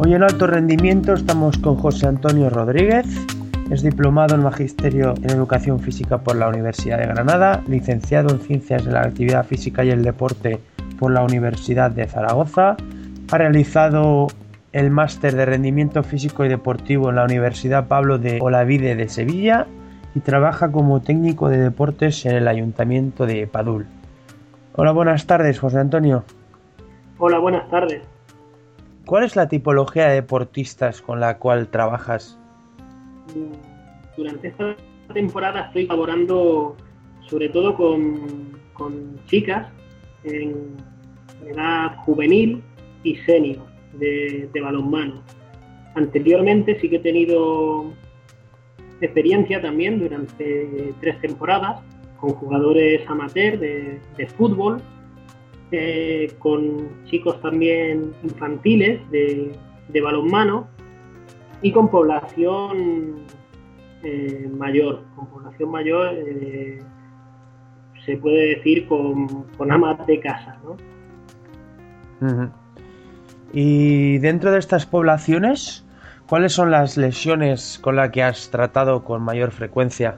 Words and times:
Hoy 0.00 0.14
en 0.14 0.22
alto 0.22 0.46
rendimiento 0.46 1.14
estamos 1.14 1.58
con 1.58 1.74
José 1.74 2.06
Antonio 2.06 2.48
Rodríguez. 2.50 3.04
Es 3.68 3.82
diplomado 3.82 4.36
en 4.36 4.44
Magisterio 4.44 5.14
en 5.22 5.30
Educación 5.30 5.80
Física 5.80 6.18
por 6.18 6.36
la 6.36 6.48
Universidad 6.48 6.98
de 6.98 7.08
Granada, 7.08 7.64
licenciado 7.66 8.30
en 8.30 8.40
Ciencias 8.40 8.84
de 8.84 8.92
la 8.92 9.02
Actividad 9.02 9.44
Física 9.44 9.84
y 9.84 9.90
el 9.90 10.04
Deporte 10.04 10.60
por 10.98 11.12
la 11.12 11.22
Universidad 11.22 11.90
de 11.90 12.06
Zaragoza. 12.06 12.76
Ha 13.30 13.38
realizado 13.38 14.28
el 14.72 14.90
máster 14.90 15.34
de 15.34 15.46
rendimiento 15.46 16.02
físico 16.02 16.44
y 16.44 16.48
deportivo 16.48 17.10
en 17.10 17.16
la 17.16 17.24
Universidad 17.24 17.88
Pablo 17.88 18.18
de 18.18 18.38
Olavide 18.40 18.94
de 18.94 19.08
Sevilla 19.08 19.66
y 20.14 20.20
trabaja 20.20 20.72
como 20.72 21.00
técnico 21.00 21.48
de 21.48 21.58
deportes 21.58 22.24
en 22.26 22.36
el 22.36 22.48
Ayuntamiento 22.48 23.26
de 23.26 23.46
Padul. 23.46 23.86
Hola, 24.74 24.92
buenas 24.92 25.26
tardes, 25.26 25.58
José 25.58 25.78
Antonio. 25.78 26.24
Hola, 27.18 27.38
buenas 27.38 27.68
tardes. 27.68 28.02
¿Cuál 29.04 29.24
es 29.24 29.36
la 29.36 29.48
tipología 29.48 30.08
de 30.08 30.14
deportistas 30.14 31.00
con 31.00 31.18
la 31.18 31.38
cual 31.38 31.68
trabajas? 31.68 32.38
Durante 34.16 34.48
esta 34.48 34.76
temporada 35.12 35.62
estoy 35.62 35.86
colaborando 35.86 36.76
sobre 37.28 37.48
todo 37.48 37.74
con, 37.74 39.18
chicas 39.26 39.66
en 40.28 40.76
edad 41.46 41.96
juvenil 42.04 42.62
y 43.02 43.16
senior 43.16 43.66
de, 43.94 44.50
balonmano. 44.60 45.22
Anteriormente 45.94 46.78
sí 46.80 46.88
que 46.88 46.96
he 46.96 47.00
tenido 47.00 47.92
experiencia 49.00 49.60
también 49.60 49.98
durante 50.00 50.92
tres 51.00 51.20
temporadas 51.20 51.80
con 52.20 52.30
jugadores 52.30 53.08
amateur 53.08 53.58
de, 53.58 54.00
de 54.16 54.26
fútbol 54.26 54.82
eh, 55.70 56.32
con 56.38 57.04
chicos 57.04 57.38
también 57.42 58.14
infantiles 58.22 59.00
de, 59.10 59.52
balonmano 60.02 60.66
y 61.60 61.72
con 61.72 61.90
población 61.90 63.24
eh, 64.02 64.48
mayor, 64.56 65.04
con 65.14 65.26
población 65.26 65.70
mayor 65.70 66.14
eh, 66.14 66.78
se 68.08 68.16
puede 68.16 68.56
decir 68.56 68.88
con, 68.88 69.44
con 69.58 69.70
amas 69.70 70.06
de 70.06 70.18
casa. 70.18 70.56
Y 73.52 74.16
dentro 74.18 74.50
de 74.50 74.58
estas 74.58 74.86
poblaciones, 74.86 75.84
¿cuáles 76.26 76.54
son 76.54 76.70
las 76.70 76.96
lesiones 76.96 77.78
con 77.82 77.96
las 77.96 78.08
que 78.08 78.22
has 78.22 78.50
tratado 78.50 79.04
con 79.04 79.20
mayor 79.20 79.50
frecuencia? 79.50 80.16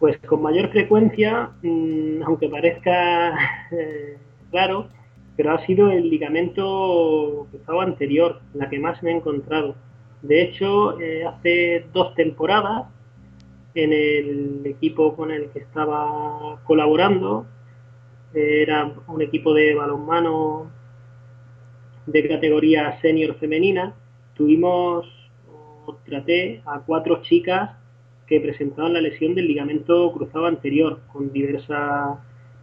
Pues 0.00 0.18
con 0.26 0.42
mayor 0.42 0.70
frecuencia, 0.70 1.50
mm, 1.62 2.24
aunque 2.24 2.48
parezca 2.48 3.30
eh, 3.70 4.18
raro, 4.52 4.88
pero 5.36 5.52
ha 5.52 5.64
sido 5.66 5.88
el 5.92 6.10
ligamento 6.10 7.46
cruzado 7.52 7.80
anterior, 7.82 8.40
la 8.54 8.68
que 8.68 8.80
más 8.80 9.00
me 9.04 9.12
he 9.12 9.16
encontrado. 9.16 9.76
De 10.22 10.42
hecho, 10.42 11.00
eh, 11.00 11.24
hace 11.24 11.86
dos 11.92 12.12
temporadas, 12.16 12.88
en 13.74 13.92
el 13.92 14.62
equipo 14.66 15.16
con 15.16 15.30
el 15.30 15.50
que 15.50 15.60
estaba 15.60 16.60
colaborando, 16.64 17.46
era 18.32 18.92
un 19.08 19.22
equipo 19.22 19.52
de 19.54 19.74
balonmano 19.74 20.70
de 22.06 22.28
categoría 22.28 23.00
senior 23.00 23.36
femenina, 23.36 23.94
tuvimos, 24.34 25.06
traté 26.04 26.62
a 26.66 26.80
cuatro 26.80 27.22
chicas 27.22 27.70
que 28.26 28.40
presentaban 28.40 28.94
la 28.94 29.00
lesión 29.00 29.34
del 29.34 29.48
ligamento 29.48 30.12
cruzado 30.12 30.46
anterior 30.46 31.00
con 31.12 31.32
diversas 31.32 32.18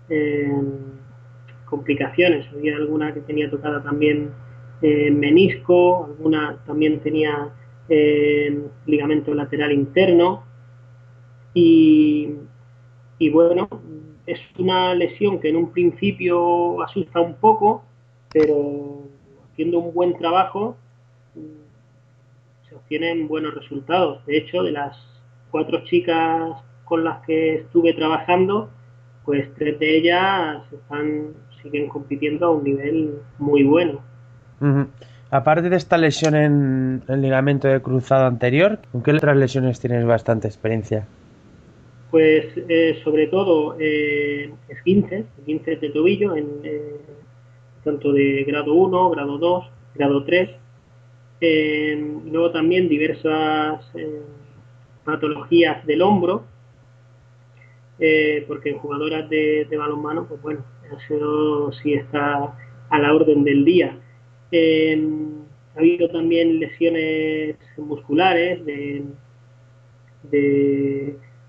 eh, 0.09 0.49
complicaciones. 1.65 2.47
Había 2.53 2.77
alguna 2.77 3.13
que 3.13 3.21
tenía 3.21 3.49
tocada 3.49 3.83
también 3.83 4.31
eh, 4.81 5.11
menisco, 5.11 6.05
alguna 6.05 6.57
también 6.65 6.99
tenía 7.01 7.49
eh, 7.89 8.61
ligamento 8.85 9.33
lateral 9.33 9.71
interno 9.71 10.46
y, 11.59 13.29
bueno, 13.31 13.67
es 14.27 14.39
una 14.59 14.93
lesión 14.93 15.39
que 15.39 15.49
en 15.49 15.55
un 15.55 15.71
principio 15.71 16.81
asusta 16.83 17.19
un 17.19 17.33
poco, 17.35 17.83
pero 18.31 19.01
haciendo 19.51 19.79
un 19.79 19.91
buen 19.91 20.15
trabajo 20.17 20.77
se 22.69 22.75
obtienen 22.75 23.27
buenos 23.27 23.55
resultados. 23.55 24.23
De 24.27 24.37
hecho, 24.37 24.61
de 24.61 24.71
las 24.71 24.97
cuatro 25.49 25.83
chicas 25.85 26.57
con 26.85 27.03
las 27.03 27.25
que 27.25 27.55
estuve 27.55 27.93
trabajando, 27.93 28.69
pues 29.25 29.51
tres 29.55 29.79
de 29.79 29.97
ellas 29.97 30.61
están, 30.71 31.33
siguen 31.63 31.89
compitiendo 31.89 32.45
a 32.45 32.51
un 32.51 32.63
nivel 32.65 33.15
muy 33.39 33.63
bueno. 33.63 34.01
Aparte 35.31 35.69
de 35.69 35.75
esta 35.75 35.97
lesión 35.97 36.35
en 36.35 37.03
el 37.07 37.21
ligamento 37.21 37.67
de 37.67 37.81
cruzado 37.81 38.27
anterior, 38.27 38.79
¿con 38.91 39.01
qué 39.01 39.11
otras 39.11 39.35
lesiones 39.35 39.79
tienes 39.79 40.05
bastante 40.05 40.47
experiencia? 40.47 41.07
Pues 42.11 42.45
eh, 42.69 43.01
sobre 43.03 43.27
todo 43.27 43.75
eh, 43.79 44.53
esguinces, 44.69 45.25
esguinces 45.39 45.81
de 45.81 45.89
tobillo, 45.89 46.35
en, 46.35 46.47
eh, 46.63 47.01
tanto 47.83 48.13
de 48.13 48.45
grado 48.45 48.73
1, 48.73 49.09
grado 49.09 49.37
2, 49.37 49.65
grado 49.95 50.23
3. 50.23 50.49
Eh, 51.41 52.17
luego 52.25 52.51
también 52.51 52.87
diversas 52.87 53.85
patologías 55.03 55.85
del 55.85 56.01
hombro, 56.01 56.45
porque 58.47 58.69
en 58.69 58.77
jugadoras 58.79 59.29
de, 59.29 59.67
balonmano, 59.77 60.27
pues 60.27 60.41
bueno, 60.41 60.63
eso 60.85 61.71
sí 61.83 61.93
está 61.93 62.55
a 62.89 62.99
la 62.99 63.13
orden 63.13 63.43
del 63.43 63.65
día. 63.65 63.97
ha 65.75 65.79
habido 65.79 66.09
también 66.09 66.59
lesiones 66.59 67.57
musculares 67.77 68.65
de 68.65 69.03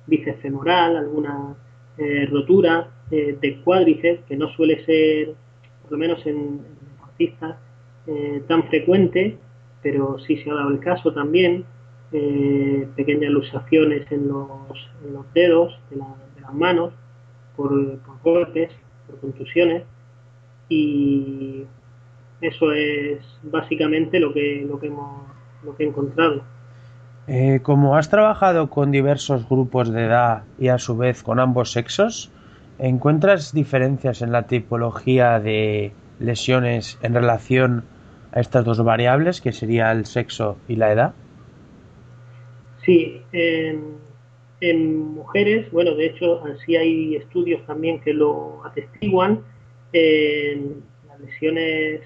bíceps 0.08 0.40
femoral, 0.40 0.96
alguna 0.96 1.54
eh, 1.96 2.26
rotura 2.26 2.88
eh, 3.10 3.38
de 3.40 3.60
cuádriceps, 3.60 4.24
que 4.26 4.36
no 4.36 4.48
suele 4.48 4.84
ser, 4.84 5.34
por 5.82 5.92
lo 5.92 5.98
menos 5.98 6.26
en, 6.26 6.60
deportistas, 6.90 7.56
tan 8.46 8.64
frecuente, 8.68 9.36
pero 9.82 10.18
sí 10.20 10.38
se 10.38 10.50
ha 10.50 10.54
dado 10.54 10.70
el 10.70 10.80
caso 10.80 11.12
también. 11.12 11.66
Eh, 12.10 12.88
pequeñas 12.96 13.30
luxaciones 13.30 14.10
en 14.10 14.28
los, 14.28 14.48
dedos 15.34 15.78
de, 15.90 15.98
las 16.40 16.54
manos 16.54 16.94
por, 17.54 17.98
golpes, 18.22 18.70
por 19.06 19.20
contusiones 19.20 19.82
y 20.70 21.64
eso 22.40 22.72
es 22.72 23.20
básicamente 23.42 24.20
lo 24.20 24.32
que, 24.32 24.64
lo 24.66 24.80
que, 24.80 24.86
hemos, 24.86 25.22
lo 25.62 25.76
que 25.76 25.84
he 25.84 25.86
encontrado. 25.86 26.42
Eh, 27.30 27.60
como 27.62 27.94
has 27.94 28.08
trabajado 28.08 28.70
con 28.70 28.90
diversos 28.90 29.46
grupos 29.46 29.92
de 29.92 30.06
edad 30.06 30.44
y 30.58 30.68
a 30.68 30.78
su 30.78 30.96
vez 30.96 31.22
con 31.22 31.38
ambos 31.40 31.72
sexos, 31.72 32.30
¿encuentras 32.78 33.52
diferencias 33.52 34.22
en 34.22 34.32
la 34.32 34.46
tipología 34.46 35.38
de 35.38 35.92
lesiones 36.20 36.98
en 37.02 37.12
relación 37.12 37.84
a 38.32 38.40
estas 38.40 38.64
dos 38.64 38.82
variables, 38.82 39.42
que 39.42 39.52
sería 39.52 39.92
el 39.92 40.06
sexo 40.06 40.56
y 40.68 40.76
la 40.76 40.90
edad? 40.90 41.14
Sí, 42.86 43.20
en, 43.32 45.04
mujeres, 45.12 45.70
bueno, 45.70 45.94
de 45.96 46.06
hecho, 46.06 46.42
así 46.46 46.76
hay 46.76 47.16
estudios 47.16 47.64
también 47.66 48.00
que 48.00 48.14
lo 48.14 48.64
atestiguan. 48.64 49.40
En 49.92 50.82
las 51.06 51.20
lesiones 51.20 52.00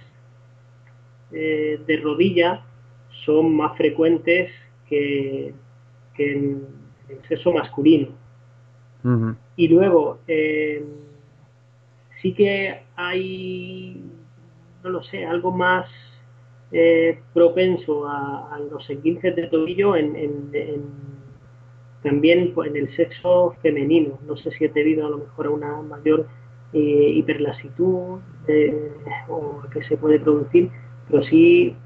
eh, 1.31 1.81
de 1.87 1.97
rodilla 1.99 2.65
son 3.25 3.55
más 3.55 3.77
frecuentes 3.77 4.51
que, 4.93 5.55
en 6.19 6.67
el 7.09 7.29
sexo 7.29 7.53
masculino. 7.53 8.09
Y 9.57 9.69
luego, 9.69 10.19
sí 12.21 12.35
que 12.35 12.83
hay 12.95 14.01
no 14.83 14.91
lo 14.91 15.03
sé, 15.05 15.25
algo 15.25 15.53
más 15.53 15.87
eh, 16.73 17.19
propenso 17.33 18.07
a, 18.09 18.59
los 18.71 18.89
esguinces 18.89 19.35
de 19.37 19.47
tobillo 19.49 19.97
en, 19.97 20.51
también 22.03 22.53
pues, 22.55 22.71
en 22.71 22.77
el 22.77 22.97
sexo 22.97 23.55
femenino. 23.63 24.19
No 24.27 24.37
sé 24.37 24.51
si 24.53 24.65
es 24.65 24.75
debido 24.75 25.07
a 25.07 25.11
lo 25.11 25.19
mejor 25.19 25.47
a 25.47 25.51
una 25.51 25.83
mayor 25.83 26.27
eh, 26.73 27.13
hiperlasitud 27.15 28.21
eh, 28.49 28.93
o 29.29 29.63
que 29.73 29.83
se 29.85 29.97
puede 29.97 30.19
producir, 30.19 30.71
pero 31.09 31.23
sí 31.25 31.77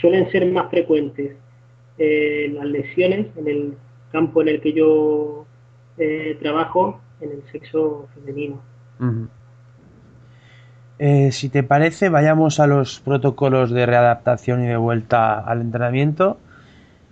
suelen 0.00 0.30
ser 0.30 0.50
más 0.50 0.70
frecuentes 0.70 1.36
las 2.52 2.66
lesiones 2.66 3.26
en 3.36 3.48
el 3.48 3.74
campo 4.10 4.42
en 4.42 4.48
el 4.48 4.60
que 4.60 4.72
yo 4.72 5.46
trabajo 6.40 7.00
en 7.20 7.30
el 7.32 7.42
sexo 7.52 8.08
femenino. 8.14 8.60
Eh, 10.98 11.32
si 11.32 11.48
te 11.48 11.62
parece, 11.62 12.08
vayamos 12.08 12.60
a 12.60 12.66
los 12.66 13.00
protocolos 13.00 13.70
de 13.70 13.86
readaptación 13.86 14.62
y 14.62 14.68
de 14.68 14.76
vuelta 14.76 15.40
al 15.40 15.60
entrenamiento. 15.60 16.38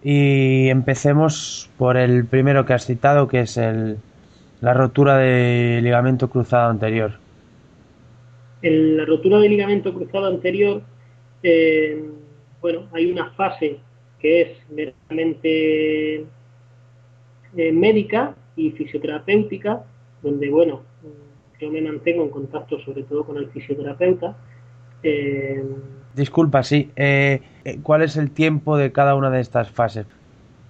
Y 0.03 0.69
empecemos 0.69 1.69
por 1.77 1.97
el 1.97 2.25
primero 2.25 2.65
que 2.65 2.73
has 2.73 2.87
citado, 2.87 3.27
que 3.29 3.41
es 3.41 3.57
el, 3.57 3.99
la 4.61 4.75
rotura 4.75 5.17
de 5.17 5.81
ligamento 5.83 6.31
cruzado 6.31 6.71
anterior. 6.71 7.15
En 8.63 8.97
la 8.97 9.05
rotura 9.05 9.39
de 9.39 9.49
ligamento 9.49 9.93
cruzado 9.93 10.27
anterior, 10.27 10.83
eh, 11.43 12.03
bueno, 12.61 12.83
hay 12.93 13.11
una 13.11 13.31
fase 13.31 13.81
que 14.21 14.43
es 14.43 14.49
meramente 14.71 16.27
eh, 17.57 17.73
médica 17.73 18.37
y 18.57 18.71
fisioterapéutica, 18.73 19.85
donde, 20.23 20.51
bueno, 20.51 20.83
yo 21.59 21.71
me 21.71 21.81
mantengo 21.81 22.23
en 22.23 22.31
contacto 22.31 22.79
sobre 22.81 23.03
todo 23.05 23.25
con 23.25 23.37
el 23.39 23.51
fisioterapeuta. 23.51 24.37
Eh, 25.03 25.65
Disculpa, 26.15 26.63
sí. 26.63 26.91
Eh, 26.97 27.41
¿Cuál 27.83 28.03
es 28.03 28.17
el 28.17 28.31
tiempo 28.31 28.77
de 28.77 28.93
cada 28.93 29.15
una 29.15 29.31
de 29.31 29.41
estas 29.41 29.71
fases? 29.71 30.07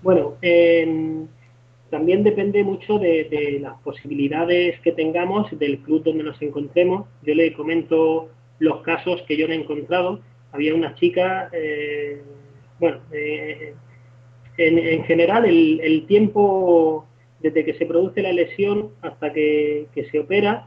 Bueno, 0.03 0.37
también 1.91 2.23
depende 2.23 2.63
mucho 2.63 2.99
de, 2.99 3.59
las 3.61 3.79
posibilidades 3.81 4.81
que 4.81 4.93
tengamos 4.93 5.51
del 5.59 5.79
club 5.81 6.05
donde 6.05 6.25
nos 6.25 6.41
encontremos. 6.41 7.07
Yo 7.23 7.35
le 7.35 7.53
comento 7.53 8.29
los 8.59 8.83
casos 8.83 9.23
que 9.23 9.37
yo 9.37 9.47
he 9.47 9.55
encontrado. 9.55 10.21
Había 10.53 10.75
una 10.75 10.95
chica, 10.95 11.51
bueno, 12.81 13.01
en, 14.57 15.05
general 15.05 15.45
el, 15.45 16.07
tiempo 16.07 17.07
desde 17.39 17.65
que 17.65 17.75
se 17.75 17.87
produce 17.87 18.23
la 18.23 18.33
lesión 18.33 18.91
hasta 19.03 19.33
que 19.33 19.87
se 20.11 20.19
opera 20.19 20.67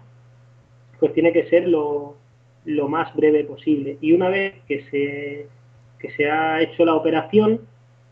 pues 1.03 1.13
tiene 1.15 1.33
que 1.33 1.49
ser 1.49 1.67
lo, 1.67 2.15
más 2.87 3.13
breve 3.13 3.43
posible. 3.43 3.97
Y 3.99 4.13
una 4.13 4.29
vez 4.29 4.53
que 4.69 4.85
se, 4.89 5.47
se 6.15 6.31
ha 6.31 6.61
hecho 6.61 6.85
la 6.85 6.95
operación, 6.95 7.59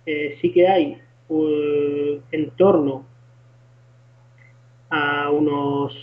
eh, 0.05 0.37
sí 0.41 0.51
que 0.51 0.67
hay 0.67 0.97
uh, 1.29 2.19
en 2.33 2.49
torno 2.57 3.05
a 4.89 5.29
unos 5.29 5.95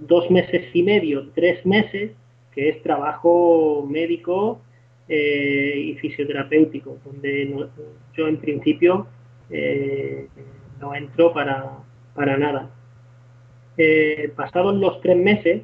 dos 0.00 0.28
meses 0.28 0.66
y 0.74 0.82
medio, 0.82 1.28
tres 1.32 1.64
meses, 1.64 2.10
que 2.52 2.70
es 2.70 2.82
trabajo 2.82 3.86
médico 3.88 4.60
eh, 5.08 5.74
y 5.76 5.94
fisioterapéutico, 5.96 6.98
donde 7.04 7.68
yo 8.16 8.28
en 8.28 8.36
principio 8.38 9.06
eh, 9.50 10.26
no 10.80 10.94
entro 10.94 11.32
para, 11.32 11.78
para 12.14 12.36
nada. 12.36 12.70
pasados 14.34 14.74
los 14.76 15.00
tres 15.00 15.16
meses, 15.16 15.62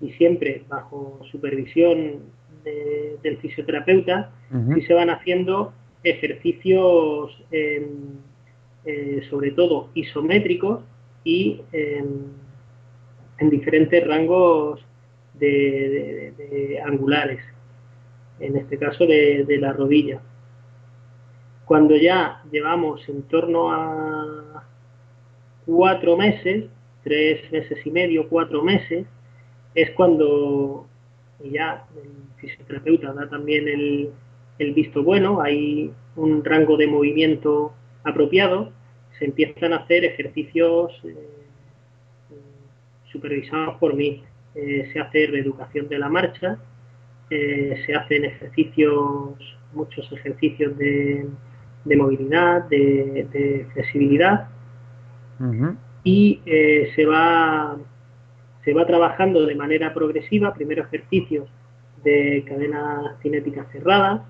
y 0.00 0.10
siempre 0.12 0.62
bajo 0.68 1.20
supervisión 1.30 2.20
del 2.64 3.36
fisioterapeuta, 3.38 4.30
y 4.76 4.82
se 4.82 4.94
van 4.94 5.10
haciendo 5.10 5.72
ejercicios 6.02 7.32
eh, 8.86 9.22
sobre 9.30 9.50
todo 9.52 9.88
isométricos 9.94 10.84
y 11.24 11.62
en 11.72 13.50
diferentes 13.50 14.06
rangos 14.06 14.84
de, 15.34 16.80
angulares, 16.84 17.40
en 18.40 18.56
este 18.56 18.78
caso 18.78 19.06
de, 19.06 19.46
la 19.60 19.72
rodilla. 19.72 20.20
Cuando 21.64 21.96
ya 21.96 22.42
llevamos 22.50 23.08
en 23.08 23.22
torno 23.22 23.72
a 23.72 24.64
cuatro 25.66 26.16
meses, 26.16 26.66
tres 27.02 27.50
meses 27.52 27.78
y 27.86 27.90
medio, 27.90 28.28
cuatro 28.28 28.62
meses, 28.62 29.06
es 29.74 29.90
cuando 29.90 30.86
ya 31.42 31.86
el 31.96 32.10
fisioterapeuta 32.40 33.12
da 33.12 33.28
también 33.28 33.68
el, 33.68 34.74
visto 34.74 35.02
bueno, 35.02 35.40
hay 35.40 35.92
un 36.16 36.44
rango 36.44 36.76
de 36.76 36.86
movimiento 36.86 37.72
apropiado, 38.04 38.72
se 39.18 39.26
empiezan 39.26 39.72
a 39.72 39.76
hacer 39.76 40.04
ejercicios 40.04 40.92
eh, 41.04 41.14
supervisados 43.10 43.76
por 43.78 43.94
mí. 43.94 44.22
Eh, 44.54 44.88
se 44.92 45.00
hace 45.00 45.26
reeducación 45.26 45.88
de 45.88 45.98
la 45.98 46.08
marcha, 46.08 46.58
eh, 47.34 47.82
se 47.84 47.94
hacen 47.94 48.24
ejercicios, 48.24 49.34
muchos 49.72 50.10
ejercicios 50.12 50.76
de, 50.78 51.26
movilidad, 51.96 52.64
de, 52.68 53.66
flexibilidad, 53.72 54.48
y 56.04 56.40
se 56.94 57.06
va 57.06 57.76
se 58.64 58.72
va 58.72 58.86
trabajando 58.86 59.44
de 59.44 59.54
manera 59.54 59.92
progresiva, 59.92 60.54
primero 60.54 60.84
ejercicios 60.84 61.48
de 62.02 62.44
cadena 62.48 63.16
cinética 63.22 63.66
cerrada, 63.70 64.24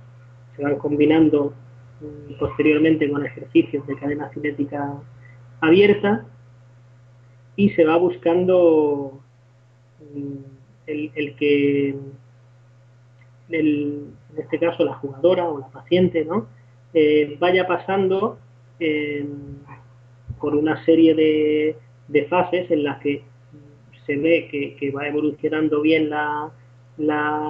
se 0.57 0.63
van 0.63 0.77
combinando 0.77 1.55
mm, 2.01 2.39
posteriormente 2.39 3.11
con 3.11 3.25
ejercicios 3.25 3.87
de 3.87 3.97
cadena 3.97 4.31
cinética 4.31 4.95
abierta 5.61 6.27
y 7.57 7.71
se 7.71 7.85
va 7.85 7.97
buscando 7.97 9.21
mm, 10.15 10.55
el, 10.87 11.37
que 11.37 11.97
en 13.51 14.15
este 14.37 14.59
caso 14.59 14.85
la 14.85 14.95
jugadora 14.95 15.49
o 15.49 15.59
la 15.59 15.69
paciente 15.69 16.25
¿no? 16.25 16.47
Eh, 16.93 17.37
vaya 17.39 17.67
pasando 17.67 18.39
por 20.41 20.55
una 20.55 20.85
serie 20.85 21.15
de, 21.15 21.77
de 22.09 22.25
fases 22.27 22.71
en 22.71 22.85
las 22.85 23.01
que 23.01 23.23
se 24.07 24.17
ve 24.17 24.77
que, 24.79 24.91
va 24.91 25.07
evolucionando 25.09 25.81
bien 25.81 26.11
la, 26.11 26.53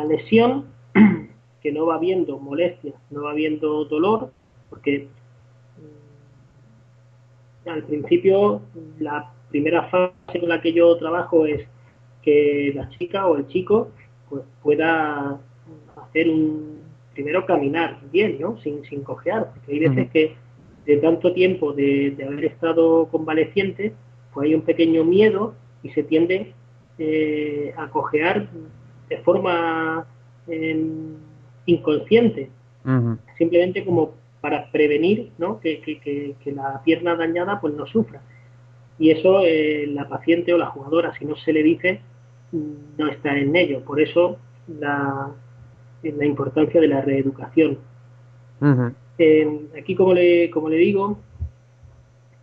lesión, 0.08 0.66
que 1.62 1.72
no 1.72 1.86
va 1.86 1.96
habiendo 1.96 2.38
molestias, 2.38 2.94
no 3.10 3.22
va 3.22 3.32
habiendo 3.32 3.84
dolor, 3.84 4.30
porque 4.70 5.08
mm, 7.66 7.68
al 7.68 7.82
principio 7.84 8.62
la 8.98 9.32
primera 9.50 9.88
fase 9.88 10.14
en 10.34 10.48
la 10.48 10.60
que 10.60 10.72
yo 10.72 10.96
trabajo 10.96 11.46
es 11.46 11.66
que 12.22 12.72
la 12.74 12.88
chica 12.90 13.26
o 13.26 13.36
el 13.36 13.48
chico 13.48 13.90
pues, 14.28 14.44
pueda 14.62 15.40
hacer 16.14 16.30
un 16.30 16.78
primero 17.12 17.44
caminar 17.46 18.00
bien, 18.12 18.38
¿no? 18.40 18.58
Sin, 18.60 18.84
sin 18.84 19.02
cojear, 19.02 19.50
porque 19.52 19.72
hay 19.72 19.78
veces 19.80 20.10
que 20.10 20.34
de 20.86 20.96
tanto 20.98 21.32
tiempo 21.32 21.72
de, 21.72 22.12
de 22.16 22.24
haber 22.24 22.44
estado 22.46 23.08
convaleciente, 23.08 23.94
pues 24.32 24.46
hay 24.46 24.54
un 24.54 24.62
pequeño 24.62 25.04
miedo 25.04 25.54
y 25.82 25.90
se 25.90 26.02
tiende 26.02 26.52
eh, 26.98 27.74
a 27.76 27.88
cojear 27.88 28.48
de 29.08 29.18
forma 29.18 30.06
em, 30.46 31.14
inconsciente, 31.66 32.50
simplemente 33.38 33.84
como 33.84 34.12
para 34.40 34.70
prevenir 34.70 35.30
¿no? 35.38 35.58
que, 35.60 36.36
la 36.46 36.82
pierna 36.84 37.16
dañada 37.16 37.60
pues 37.60 37.74
no 37.74 37.86
sufra. 37.86 38.20
Y 38.98 39.10
eso 39.10 39.40
eh, 39.44 39.86
la 39.88 40.08
paciente 40.08 40.54
o 40.54 40.58
la 40.58 40.66
jugadora, 40.66 41.16
si 41.18 41.24
no 41.24 41.34
se 41.36 41.52
le 41.52 41.62
dice, 41.62 42.00
no 42.52 43.08
está 43.08 43.36
en 43.36 43.56
ello. 43.56 43.80
Por 43.80 44.00
eso 44.00 44.36
la, 44.68 45.32
la 46.12 46.26
importancia 46.26 46.80
de 46.80 46.88
la 46.88 47.00
reeducación. 47.00 47.78
Aquí, 49.78 49.94
como 49.94 50.14
le, 50.14 50.50
como 50.50 50.68
le 50.68 50.76
digo, 50.76 51.18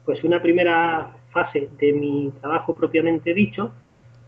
pues 0.06 0.24
una 0.24 0.42
primera 0.42 1.16
fase 1.32 1.70
de 1.80 1.94
mi 1.94 2.32
trabajo 2.42 2.76
propiamente 2.76 3.34
dicho 3.34 3.72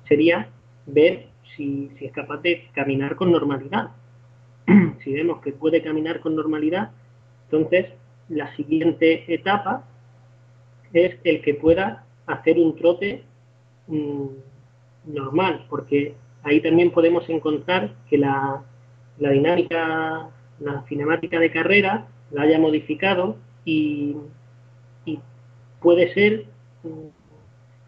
sería 0.08 0.50
ver 0.86 1.28
si, 1.56 1.92
es 2.00 2.12
capaz 2.12 2.42
de 2.42 2.68
caminar 2.74 3.16
con 3.16 3.32
normalidad. 3.32 3.92
si 5.04 5.13
vemos 5.13 5.42
que 5.42 5.52
puede 5.52 5.82
caminar 5.82 6.20
con 6.20 6.36
normalidad, 6.36 6.92
entonces 7.46 7.88
la 8.30 8.54
siguiente 8.56 9.34
etapa 9.34 9.86
es 10.94 11.18
el 11.24 11.42
que 11.42 11.56
pueda 11.56 12.06
hacer 12.28 12.58
un 12.58 12.75
trote 12.75 13.24
mm, 13.88 14.28
normal, 15.06 15.66
porque 15.70 16.16
ahí 16.44 16.62
también 16.62 16.92
podemos 16.92 17.28
encontrar 17.30 17.94
que 18.10 18.18
la, 18.18 18.63
la, 19.20 19.29
dinámica, 19.32 20.29
la 20.60 20.84
cinemática 20.88 21.39
de 21.39 21.51
carrera 21.51 22.08
la 22.32 22.43
haya 22.43 22.60
modificado 22.60 23.38
y, 23.65 24.15
y 25.05 25.20
puede 25.82 26.13
ser 26.13 26.46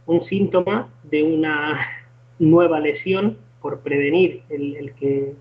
un 0.05 0.23
síntoma 0.25 0.89
de 1.03 1.23
una 1.23 1.79
nueva 2.39 2.79
lesión 2.79 3.37
por 3.61 3.79
prevenir 3.79 4.43
el, 4.49 4.93
que, 4.99 5.33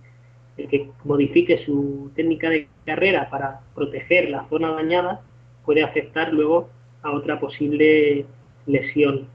el 0.57 0.69
que 0.69 0.91
modifique 1.05 1.65
su 1.65 2.11
técnica 2.17 2.49
de 2.49 2.69
carrera 2.87 3.29
para 3.29 3.61
proteger 3.75 4.31
la 4.31 4.49
zona 4.49 4.73
dañada 4.73 5.21
puede 5.65 5.83
afectar 5.83 6.33
luego 6.33 6.71
a 7.03 7.11
otra 7.11 7.39
posible 7.39 8.25
lesión. 8.67 9.27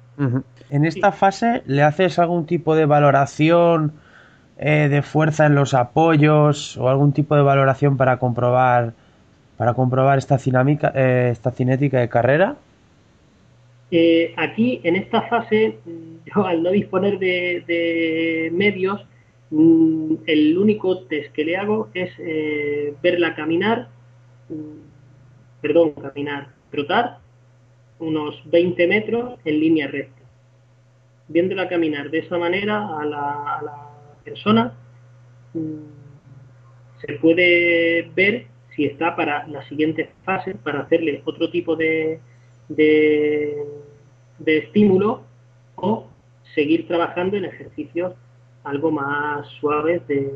En 0.69 0.85
esta 0.85 1.11
fase, 1.11 1.63
¿le 1.65 1.81
haces 1.81 2.19
algún 2.19 2.45
tipo 2.45 2.75
de 2.75 2.85
valoración 2.85 3.93
eh, 4.61 4.89
de 4.89 5.01
fuerza 5.01 5.45
en 5.45 5.55
los 5.55 5.73
apoyos 5.73 6.75
o 6.77 6.89
algún 6.89 7.13
tipo 7.13 7.33
de 7.35 7.41
valoración 7.41 7.95
para 7.95 8.17
comprobar 8.19 8.93
para 9.55 9.73
comprobar 9.73 10.17
esta, 10.17 10.37
cinética, 10.37 10.91
eh, 10.95 11.29
esta 11.31 11.51
cinética 11.51 11.99
de 11.99 12.07
carrera? 12.07 12.55
Eh, 13.91 14.33
aquí, 14.37 14.79
en 14.83 14.95
esta 14.95 15.23
fase, 15.23 15.79
yo 16.35 16.45
al 16.45 16.61
no 16.61 16.71
disponer 16.71 17.19
de, 17.19 18.49
medios, 18.53 19.05
mm, 19.49 20.15
el 20.27 20.57
único 20.57 20.99
test 21.03 21.33
que 21.33 21.45
le 21.45 21.57
hago 21.57 21.89
es 21.93 22.11
verla 23.01 23.35
caminar, 23.35 23.87
mm, 24.49 25.61
perdón, 25.61 25.91
caminar, 25.91 26.49
trotar 26.71 27.19
unos 27.99 28.41
20 28.45 28.87
metros 28.87 29.39
en 29.45 29.59
línea 29.59 29.87
recta. 29.87 30.21
Viéndola 31.27 31.67
caminar 31.67 32.09
de 32.09 32.19
esa 32.19 32.37
manera 32.37 32.99
a 32.99 33.05
la, 33.05 33.88
persona, 34.23 34.73
mm, 35.53 37.05
se 37.05 37.13
puede 37.13 38.11
ver 38.15 38.47
si 38.75 38.85
está 38.85 39.15
para 39.15 39.47
la 39.47 39.67
siguiente 39.67 40.11
fase, 40.23 40.55
para 40.55 40.81
hacerle 40.81 41.21
otro 41.25 41.49
tipo 41.49 41.75
de, 41.75 42.19
de, 42.67 43.65
estímulo 44.45 45.23
o 45.75 46.07
seguir 46.55 46.87
trabajando 46.87 47.37
en 47.37 47.45
ejercicios 47.45 48.13
algo 48.63 48.91
más 48.91 49.47
suaves 49.59 50.05
de, 50.07 50.33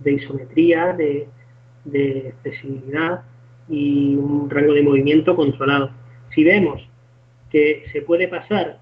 de 0.00 0.12
isometría, 0.12 0.92
de, 0.92 1.28
de 1.84 2.34
flexibilidad 2.42 3.22
y 3.68 4.16
un 4.16 4.48
rango 4.48 4.72
de 4.72 4.82
movimiento 4.82 5.36
controlado. 5.36 5.90
Si 6.34 6.44
vemos 6.44 6.86
que 7.50 7.84
se 7.92 8.02
puede 8.02 8.28
pasar 8.28 8.80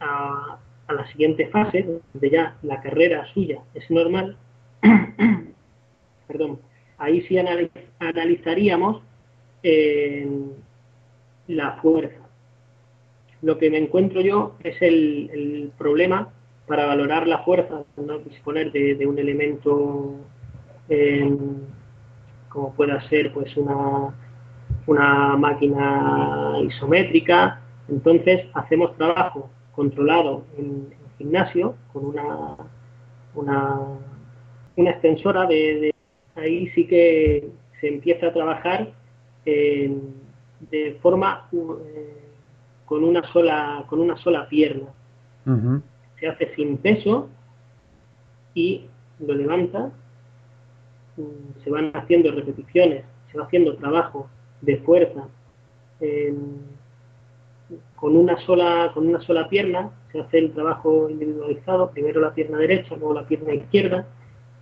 a, 0.00 0.58
a 0.92 1.02
la 1.02 1.06
siguiente 1.08 1.48
fase, 1.48 2.00
donde 2.12 2.30
ya 2.30 2.56
la 2.62 2.80
carrera 2.80 3.26
suya 3.32 3.60
es 3.74 3.90
normal, 3.90 4.36
perdón, 6.28 6.60
ahí 6.98 7.22
sí 7.22 7.36
analizaríamos 7.98 9.02
eh, 9.62 10.28
la 11.48 11.72
fuerza. 11.82 12.20
Lo 13.42 13.58
que 13.58 13.70
me 13.70 13.78
encuentro 13.78 14.20
yo 14.20 14.56
es 14.62 14.80
el, 14.80 15.72
problema 15.76 16.32
para 16.66 16.86
valorar 16.86 17.26
la 17.26 17.38
fuerza, 17.38 17.82
no 17.96 18.18
disponer 18.20 18.70
de, 18.70 19.04
un 19.06 19.18
elemento 19.18 20.14
eh, 20.88 21.28
como 22.48 22.72
pueda 22.74 23.00
ser 23.08 23.32
pues 23.32 23.56
una, 23.56 24.14
una 24.86 25.36
máquina 25.36 26.54
isométrica. 26.64 27.60
Entonces 27.88 28.46
hacemos 28.54 28.96
trabajo 28.96 29.50
controlado 29.72 30.44
en, 30.56 30.94
gimnasio 31.18 31.74
con 31.92 32.06
una, 32.06 32.56
una, 33.34 33.80
una 34.76 34.90
extensora 34.90 35.46
de, 35.46 35.94
ahí 36.34 36.68
sí 36.70 36.86
que 36.86 37.50
se 37.80 37.88
empieza 37.88 38.28
a 38.28 38.32
trabajar 38.32 38.92
de 39.44 40.98
forma 41.02 41.48
eh, 41.52 42.22
con 42.86 43.04
una 43.04 43.22
sola 43.32 43.84
con 43.88 44.00
una 44.00 44.16
sola 44.16 44.48
pierna. 44.48 44.88
Se 46.18 46.28
hace 46.28 46.54
sin 46.54 46.78
peso 46.78 47.28
y 48.54 48.86
lo 49.18 49.34
levanta 49.34 49.90
se 51.62 51.70
van 51.70 51.90
haciendo 51.94 52.30
repeticiones 52.30 53.04
se 53.30 53.38
va 53.38 53.44
haciendo 53.44 53.76
trabajo 53.76 54.28
de 54.60 54.78
fuerza 54.78 55.26
con 57.96 58.16
una 58.16 58.38
sola 58.44 58.90
con 58.94 59.06
una 59.06 59.20
sola 59.20 59.48
pierna 59.48 59.90
se 60.10 60.20
hace 60.20 60.38
el 60.38 60.52
trabajo 60.52 61.08
individualizado 61.08 61.90
primero 61.90 62.20
la 62.20 62.34
pierna 62.34 62.58
derecha 62.58 62.96
luego 62.96 63.14
la 63.14 63.26
pierna 63.26 63.54
izquierda 63.54 64.06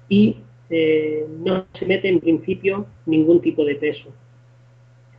y 0.08 0.36
eh, 0.72 1.26
no 1.28 1.66
se 1.76 1.84
mete 1.84 2.08
en 2.08 2.20
principio 2.20 2.86
ningún 3.04 3.40
tipo 3.40 3.64
de 3.64 3.74
peso. 3.74 4.08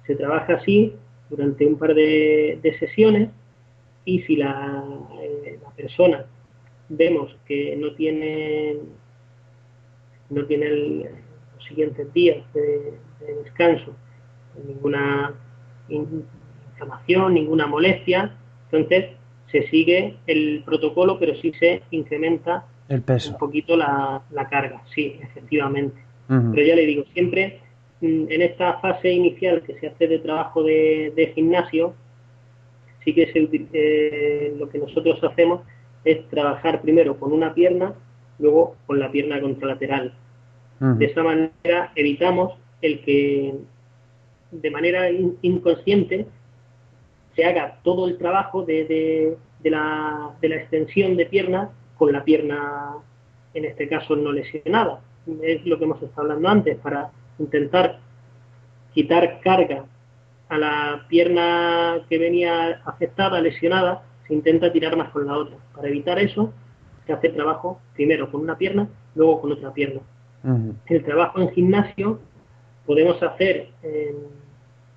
Se 0.08 0.16
trabaja 0.16 0.56
así 0.56 0.96
durante 1.30 1.66
un 1.66 1.78
par 1.78 1.94
de, 1.94 2.76
sesiones 2.80 3.30
y 4.06 4.22
si 4.22 4.38
la, 4.38 4.84
eh, 5.22 5.60
la, 5.62 5.70
persona 5.72 6.26
vemos 6.88 7.36
que 7.46 7.76
no 7.76 7.94
tiene 7.94 8.78
no 10.30 10.46
tiene 10.46 10.70
los 10.70 11.66
siguientes 11.68 12.12
días 12.14 12.42
de, 12.54 12.94
descanso 13.44 13.94
ninguna 14.66 15.34
inflamación, 16.82 17.34
ninguna 17.34 17.68
molestia, 17.68 18.32
entonces 18.72 19.12
se 19.52 19.68
sigue 19.70 20.16
el 20.28 20.64
protocolo, 20.66 21.20
pero 21.20 21.36
sí 21.36 21.52
se 21.60 21.82
incrementa 21.92 22.66
un 22.90 23.38
poquito 23.38 23.78
la, 23.78 24.22
carga, 24.50 24.82
sí, 24.94 25.20
efectivamente. 25.22 26.02
Pero 26.28 26.66
ya 26.66 26.76
le 26.76 26.86
digo, 26.86 27.04
siempre 27.14 27.60
mm, 28.00 28.32
en 28.32 28.42
esta 28.42 28.80
fase 28.80 29.12
inicial 29.12 29.64
que 29.64 29.78
se 29.80 29.88
hace 29.88 30.08
de 30.08 30.20
trabajo 30.20 30.64
de, 30.64 31.32
gimnasio, 31.36 31.94
sí 33.04 33.14
que 33.14 33.28
se, 33.34 33.50
eh, 33.74 34.54
lo 34.58 34.70
que 34.70 34.80
nosotros 34.80 35.22
hacemos 35.26 35.62
es 36.06 36.26
trabajar 36.30 36.82
primero 36.82 37.20
con 37.20 37.34
una 37.34 37.54
pierna, 37.54 37.94
luego 38.40 38.78
con 38.88 39.00
la 39.00 39.12
pierna 39.12 39.42
contralateral. 39.42 40.14
De 40.80 41.06
esa 41.06 41.22
manera 41.22 41.92
evitamos 41.96 42.54
el 42.82 43.02
que 43.02 43.54
de 44.52 44.72
manera 44.72 45.12
inconsciente 45.12 46.26
se 47.36 47.46
haga 47.46 47.80
todo 47.84 48.08
el 48.08 48.18
trabajo 48.18 48.64
de, 48.64 49.38
de, 49.60 49.70
la, 49.70 50.32
de 50.42 50.50
la 50.50 50.56
extensión 50.56 51.16
de 51.16 51.26
pierna 51.26 51.70
con 51.98 52.12
la 52.12 52.24
pierna, 52.24 52.96
en 53.54 53.66
este 53.66 53.88
caso, 53.88 54.16
no 54.16 54.32
lesionada. 54.32 55.02
Es 55.42 55.66
lo 55.66 55.78
que 55.78 55.84
hemos 55.86 56.02
estado 56.02 56.24
hablando 56.24 56.50
antes, 56.50 56.78
para 56.78 57.12
intentar 57.38 58.00
quitar 58.94 59.40
carga 59.42 59.86
a 60.50 60.58
la 60.58 61.06
pierna 61.08 62.02
que 62.10 62.18
venía 62.18 62.82
afectada, 62.86 63.40
lesionada, 63.40 64.04
se 64.28 64.34
intenta 64.34 64.72
tirar 64.72 64.98
más 64.98 65.10
con 65.12 65.26
la 65.26 65.38
otra. 65.38 65.58
Para 65.74 65.88
evitar 65.88 66.20
eso, 66.20 66.52
se 67.06 67.14
hace 67.14 67.30
trabajo 67.30 67.80
primero 67.94 68.30
con 68.32 68.42
una 68.42 68.58
pierna, 68.58 68.90
luego 69.16 69.42
con 69.42 69.52
otra 69.52 69.74
pierna. 69.74 70.02
El 70.88 71.04
trabajo 71.04 71.40
en 71.40 71.52
gimnasio 71.52 72.20
podemos 72.86 73.22
hacer 73.22 73.70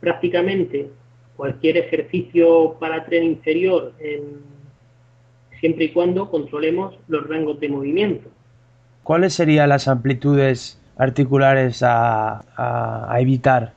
prácticamente 0.01 0.91
cualquier 1.37 1.77
ejercicio 1.77 2.77
para 2.79 3.05
tren 3.05 3.25
inferior 3.25 3.93
en 3.99 4.55
siempre 5.61 5.87
y 5.87 5.93
cuando 5.93 6.31
controlemos 6.31 6.95
los 7.09 7.27
rangos 7.27 7.59
de 7.59 7.69
movimiento. 7.69 8.29
¿Cuáles 9.03 9.35
serían 9.35 9.71
las 9.71 9.89
amplitudes 9.89 10.81
articulares 10.97 11.83
a, 11.83 13.17
evitar? 13.19 13.73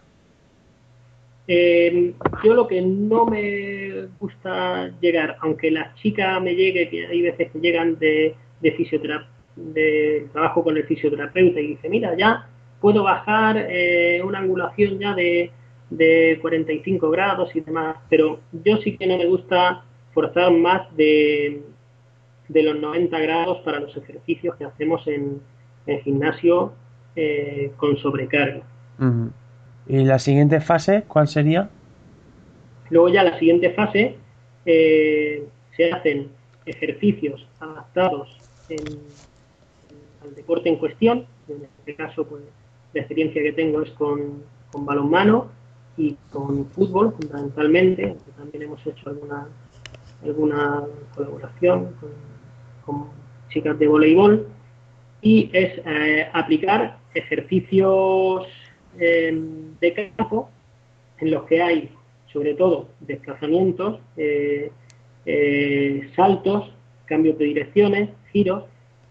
Eh, 1.48 2.14
yo 2.44 2.54
lo 2.54 2.68
que 2.68 2.82
no 2.82 3.26
me 3.26 4.08
gusta 4.20 4.92
llegar, 5.00 5.38
aunque 5.40 5.72
la 5.72 5.94
chica 5.96 6.40
me 6.40 6.56
llegue, 6.56 6.90
que 6.90 7.08
hay 7.08 7.22
veces 7.22 7.52
que 7.52 7.60
llegan 7.60 7.98
de, 8.00 8.36
de 8.62 9.24
de 9.56 10.28
trabajo 10.34 10.64
con 10.64 10.78
el 10.78 10.84
fisioterapeuta 10.84 11.60
y 11.60 11.68
dice, 11.68 11.90
mira, 11.90 12.16
ya 12.16 12.48
puedo 12.82 13.04
bajar 13.04 13.66
eh, 13.70 14.22
una 14.24 14.40
angulación 14.40 15.00
ya 15.00 15.14
de, 15.16 15.52
de 15.90 16.38
45 16.42 17.10
grados 17.10 17.56
y 17.56 17.62
demás, 17.62 17.98
pero 18.10 18.40
yo 18.52 18.78
sí 18.78 18.98
que 18.98 19.08
no 19.08 19.18
me 19.18 19.26
gusta 19.26 19.84
forzar 20.14 20.52
más 20.52 20.96
de, 20.96 21.62
de 22.48 22.64
los 22.64 22.80
90 22.80 23.20
grados 23.20 23.60
para 23.60 23.80
los 23.80 23.96
ejercicios 23.96 24.56
que 24.56 24.66
hacemos 24.66 25.06
en, 25.08 25.42
el 25.86 26.02
gimnasio 26.02 26.74
eh, 27.16 27.72
con 27.78 27.98
sobrecarga. 27.98 28.62
¿Y 29.88 30.04
la 30.04 30.20
siguiente 30.20 30.60
fase 30.60 31.04
cuál 31.08 31.28
sería? 31.28 31.70
Luego 32.90 33.10
ya 33.10 33.24
la 33.24 33.40
siguiente 33.40 33.72
fase 33.72 34.18
eh, 34.66 35.48
se 35.76 35.92
hacen 35.92 36.30
ejercicios 36.66 37.48
adaptados 37.60 38.38
al 40.22 40.36
deporte 40.36 40.68
en 40.70 40.76
cuestión. 40.76 41.26
En 41.48 41.64
este 41.64 41.96
caso, 41.96 42.28
pues, 42.28 42.44
la 42.94 43.02
experiencia 43.02 43.42
que 43.42 43.54
tengo 43.54 43.82
es 43.82 43.92
con, 43.92 44.44
con 44.72 44.86
balonmano 44.86 45.50
y 45.98 46.16
con 46.32 46.68
fútbol 46.68 47.14
fundamentalmente. 47.20 48.16
También 48.38 48.64
hemos 48.64 48.86
hecho 48.86 49.10
alguna 49.10 49.48
alguna 50.24 50.84
colaboración 51.16 51.96
con 52.86 53.08
chicas 53.50 53.78
de 53.78 53.88
voleibol 53.88 54.48
y 55.22 55.50
es 55.54 55.82
eh, 55.86 56.30
aplicar 56.34 57.00
ejercicios 57.14 58.48
eh, 59.00 59.40
de 59.80 60.12
campo 60.18 60.50
en 61.20 61.32
los 61.32 61.44
que 61.44 61.62
hay 61.62 61.92
sobre 62.32 62.54
todo 62.54 62.90
desplazamientos, 63.00 64.00
eh, 64.18 64.72
saltos, 66.16 66.72
cambios 67.06 67.38
de 67.38 67.46
direcciones, 67.46 68.10
giros, 68.32 68.66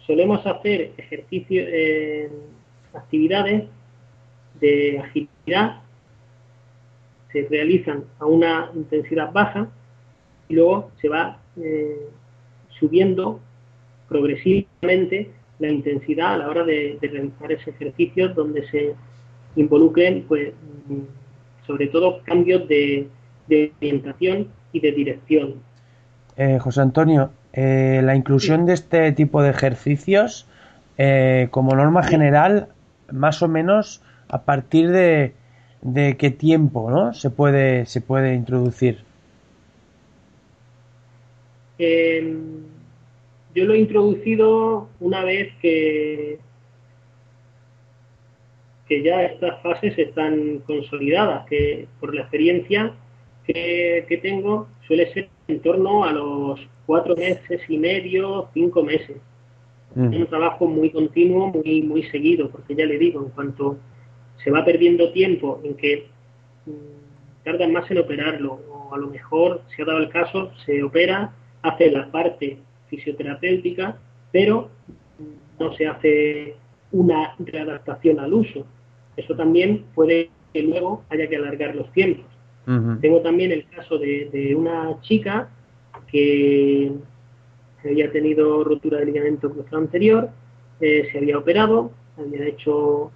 solemos 0.07 0.47
hacer 0.47 0.93
ejercicios, 0.97 1.67
actividades 2.93 3.65
de 4.61 4.99
agilidad, 5.01 5.83
se 7.33 7.47
realizan 7.51 8.05
a 8.19 8.27
una 8.27 8.71
intensidad 8.75 9.33
baja 9.33 9.69
y 10.49 10.55
luego 10.55 10.91
se 11.01 11.09
va 11.09 11.39
eh, 11.61 12.09
subiendo 12.79 13.41
progresivamente 14.09 15.31
la 15.59 15.69
intensidad 15.69 16.35
a 16.35 16.39
la 16.39 16.49
hora 16.49 16.65
de, 16.65 16.99
realizar 17.01 17.51
ese 17.51 17.71
ejercicio 17.71 18.29
donde 18.29 18.67
se 18.69 18.95
involucren, 19.57 20.25
pues, 20.29 20.53
sobre 21.67 21.89
todo 21.89 22.23
cambios 22.25 22.69
de, 22.69 23.09
orientación 23.81 24.49
y 24.73 24.81
de 24.81 24.93
dirección. 24.93 25.55
Eh, 26.37 26.59
José 26.61 26.83
Antonio, 26.83 27.31
eh, 27.53 28.03
la 28.05 28.15
inclusión 28.15 28.67
de 28.67 28.75
este 28.75 29.13
tipo 29.13 29.43
de 29.43 29.51
ejercicios, 29.51 30.47
como 31.51 31.75
norma 31.75 32.03
general, 32.03 32.69
más 33.13 33.43
o 33.43 33.49
menos 33.49 34.03
a 34.29 34.43
partir 34.43 34.91
de, 34.91 35.35
de 35.87 36.17
qué 36.17 36.31
tiempo 36.31 36.91
¿no? 36.91 37.15
se, 37.15 37.31
puede, 37.31 37.87
se 37.87 38.01
puede 38.01 38.35
introducir. 38.35 38.99
yo 41.79 43.65
lo 43.65 43.75
he 43.75 43.79
introducido 43.79 44.89
una 45.01 45.25
vez 45.25 45.53
que, 45.63 46.39
que 48.89 49.03
ya 49.03 49.23
estas 49.23 49.63
fases 49.63 49.99
están 49.99 50.59
consolidadas, 50.67 51.47
que 51.47 51.87
por 52.01 52.15
la 52.15 52.23
experiencia 52.23 52.93
que, 53.47 54.19
tengo 54.23 54.69
suele 54.87 55.13
ser 55.13 55.29
en 55.49 55.61
torno 55.61 56.05
a 56.05 56.13
los 56.13 56.61
cuatro 56.87 57.17
meses 57.17 57.61
y 57.69 57.79
medio, 57.79 58.49
cinco 58.55 58.83
meses. 58.83 59.17
Mm. 59.95 60.13
Es 60.13 60.21
un 60.21 60.27
trabajo 60.27 60.67
muy 60.67 60.91
continuo, 60.91 61.49
muy, 61.49 61.83
muy 61.83 62.03
seguido, 62.05 62.51
porque 62.51 62.75
ya 62.75 62.87
le 62.87 62.99
digo, 62.99 63.23
en 63.25 63.31
cuanto 63.31 63.79
se 64.47 64.53
va 64.53 64.65
perdiendo 64.65 65.11
tiempo 65.11 65.61
en 65.65 65.75
que 65.75 66.07
mm, 66.67 67.45
tardan 67.45 67.73
más 67.73 67.91
en 67.91 67.99
operarlo, 67.99 68.61
o 68.71 68.95
a 68.95 68.97
lo 68.97 69.09
mejor, 69.09 69.63
si 69.75 69.83
ha 69.83 69.85
dado 69.85 69.99
el 69.99 70.09
caso, 70.09 70.53
se 70.65 70.85
opera, 70.85 71.33
hace 71.63 71.91
la 71.91 72.09
parte 72.13 72.57
fisioterapéutica, 72.89 73.99
pero 74.31 74.71
no 75.59 75.73
se 75.75 75.89
hace 75.89 76.55
una 76.93 77.35
readaptación 77.41 78.21
al 78.21 78.35
uso. 78.35 78.65
Eso 79.17 79.35
también 79.35 79.85
puede 79.97 80.31
que 80.53 80.63
luego 80.63 81.03
haya 81.09 81.29
que 81.29 81.35
alargar 81.35 81.75
los 81.75 81.91
tiempos. 81.93 82.25
Tengo 83.01 83.23
también 83.23 83.51
el 83.51 83.67
caso 83.69 83.99
de, 83.99 84.55
una 84.57 85.01
chica 85.01 85.49
que 86.07 86.93
había 87.85 88.13
tenido 88.13 88.63
rotura 88.63 88.99
de 88.99 89.07
ligamento 89.07 89.51
cruzado 89.51 89.79
anterior, 89.79 90.31
eh, 90.81 91.09
se 91.11 91.19
había 91.19 91.37
operado, 91.39 91.91
había 92.17 92.47
hecho 92.47 93.11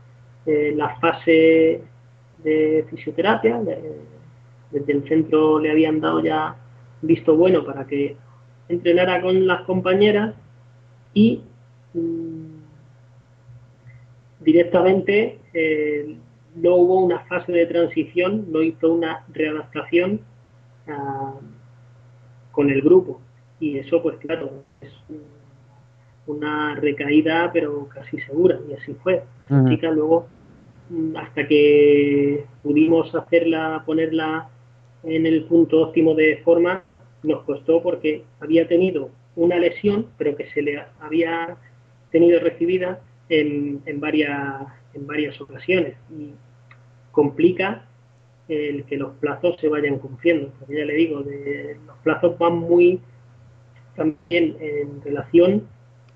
eh, 0.46 0.72
la 0.76 0.98
fase 1.00 1.82
de 2.38 2.86
fisioterapia, 2.88 3.60
desde 4.70 4.92
el 4.92 5.08
centro 5.08 5.58
le 5.58 5.70
habían 5.70 6.00
dado 6.00 6.22
ya 6.22 6.56
visto 7.02 7.36
bueno 7.36 7.64
para 7.64 7.86
que 7.86 8.16
entrenara 8.68 9.20
con 9.20 9.46
las 9.46 9.62
compañeras 9.62 10.34
y 11.12 11.42
mm, 11.94 12.60
directamente 14.40 15.38
eh, 15.52 16.16
no 16.54 16.74
hubo 16.76 17.04
una 17.04 17.20
fase 17.20 17.52
de 17.52 17.66
transición, 17.66 18.46
no 18.50 18.62
hizo 18.62 18.92
una 18.92 19.24
readaptación 19.32 20.20
con 22.50 22.68
el 22.70 22.82
grupo. 22.82 23.20
Y 23.60 23.78
eso, 23.78 24.02
pues 24.02 24.16
claro, 24.18 24.64
una 26.30 26.74
recaída, 26.74 27.50
pero 27.52 27.88
casi 27.88 28.20
segura, 28.20 28.58
y 28.68 28.74
así 28.74 28.94
fue. 29.02 29.22
La 29.48 29.68
chica 29.68 29.90
luego, 29.90 30.28
mm, 30.90 31.16
hasta 31.16 31.46
que 31.46 32.44
pudimos 32.62 33.14
hacerla, 33.14 33.82
ponerla 33.84 34.48
en 35.02 35.26
el 35.26 35.44
punto 35.44 35.80
óptimo 35.82 36.14
de 36.14 36.38
forma, 36.44 36.82
nos 37.22 37.42
costó 37.44 37.82
porque 37.82 38.24
había 38.40 38.66
tenido 38.68 39.10
una 39.36 39.58
lesión, 39.58 40.06
pero 40.18 40.36
que 40.36 40.46
se 40.50 40.62
le 40.62 40.82
había 41.00 41.56
tenido 42.10 42.40
recibida 42.40 43.00
en, 43.28 43.82
en, 43.86 44.00
varias, 44.00 44.62
en 44.94 45.06
varias 45.06 45.40
ocasiones 45.40 45.94
y 46.10 46.32
complica 47.10 47.86
el 48.48 48.84
que 48.84 48.96
los 48.96 49.12
plazos 49.16 49.56
se 49.60 49.68
vayan 49.68 49.98
cumpliendo. 49.98 50.52
Porque 50.58 50.78
ya 50.78 50.84
le 50.84 50.94
digo, 50.94 51.22
de, 51.22 51.76
los 51.86 51.96
plazos 51.98 52.36
van 52.38 52.58
muy 52.58 53.00
también 53.96 54.56
en 54.60 55.02
relación 55.02 55.68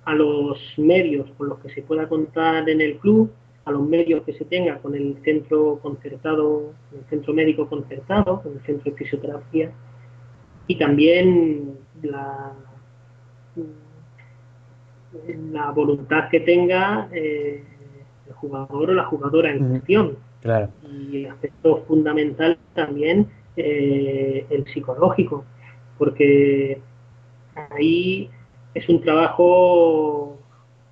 a 0.05 0.15
los 0.15 0.59
medios 0.77 1.31
con 1.37 1.49
los 1.49 1.59
que 1.61 1.71
se 1.71 1.83
pueda 1.83 2.09
contar 2.09 2.69
en 2.69 2.81
el 2.81 2.99
club, 2.99 3.31
a 3.65 3.71
los 3.71 3.83
medios 3.83 4.23
que 4.25 4.35
se 4.35 4.45
tenga 4.45 4.79
con 4.79 4.95
el 4.95 5.17
centro 5.25 5.79
concertado, 5.81 6.73
el 6.93 7.05
centro 7.09 7.33
médico 7.33 7.69
concertado, 7.69 8.43
con 8.43 8.53
el 8.53 8.61
centro 8.63 8.91
de 8.91 8.99
fisioterapia 8.99 9.73
y 10.67 10.77
también 10.77 11.79
la, 12.03 12.53
la 15.53 15.71
voluntad 15.71 16.29
que 16.31 16.41
tenga 16.41 17.09
eh, 17.13 17.65
el 18.27 18.33
jugador 18.35 18.91
o 18.91 18.95
la 18.95 19.05
jugadora 19.05 19.51
en 19.51 19.69
cuestión. 19.69 20.17
Y 21.11 21.25
aspecto 21.25 21.85
fundamental 21.89 22.59
también 22.75 23.29
eh, 23.57 24.47
el 24.51 24.67
psicológico, 24.67 25.45
porque 25.97 26.81
ahí 27.71 28.29
es 28.75 28.89
un 28.89 29.01
trabajo 29.01 30.39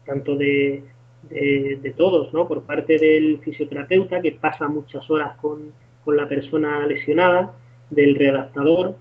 tanto 0.06 0.36
de, 0.36 0.84
de, 1.28 1.94
todos, 1.96 2.32
¿no? 2.32 2.46
Por 2.46 2.62
parte 2.62 2.98
del 2.98 3.38
fisioterapeuta 3.38 4.20
que 4.20 4.32
pasa 4.32 4.68
muchas 4.68 5.08
horas 5.10 5.36
con, 5.38 5.72
con 6.04 6.16
la 6.16 6.28
persona 6.28 6.86
lesionada, 6.86 7.54
del 7.90 8.14
redactador, 8.14 8.96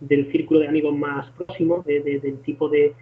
del 0.00 0.30
círculo 0.32 0.60
de 0.60 0.68
amigos 0.68 0.94
más 0.96 1.30
próximos, 1.30 1.84
del 1.84 2.40
tipo 2.44 2.68
de, 2.68 2.94